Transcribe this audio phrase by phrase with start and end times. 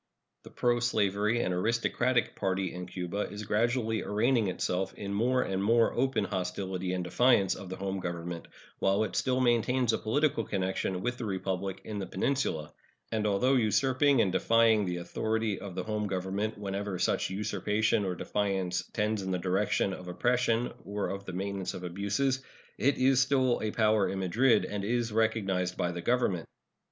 [0.41, 5.93] The proslavery and aristocratic party in Cuba is gradually arraigning itself in more and more
[5.93, 8.47] open hostility and defiance of the home government,
[8.79, 12.73] while it still maintains a political connection with the Republic in the peninsula;
[13.11, 18.15] and although usurping and defying the authority of the home government whenever such usurpation or
[18.15, 22.41] defiance tends in the direction of oppression or of the maintenance of abuses,
[22.79, 26.47] it is still a power in Madrid, and is recognized by the Government.